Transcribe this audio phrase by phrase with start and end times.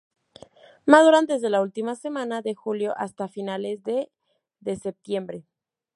[0.87, 4.11] Maduran desde la última semana de julio hasta finales de
[4.59, 5.45] de septiembre.